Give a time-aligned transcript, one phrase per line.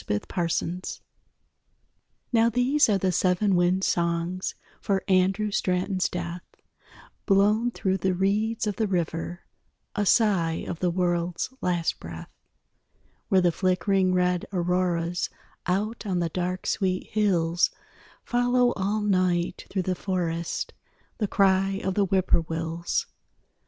[0.03, 0.99] SEVEN WIND SONGS
[2.33, 6.41] _Now these are the seven wind songs For Andrew Straton's death,
[7.27, 9.41] Blown through the reeds of the river,
[9.95, 12.33] A sigh of the world's last breath,_
[13.31, 15.29] _Where the flickering red auroras
[15.67, 17.69] Out on the dark sweet hills
[18.23, 20.73] Follow all night through the forest
[21.19, 23.05] The cry of the whip poor wills.